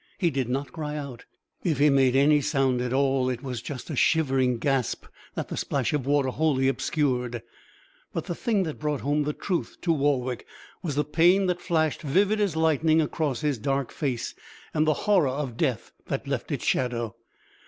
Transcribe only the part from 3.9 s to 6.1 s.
a shivering gasp that the splash of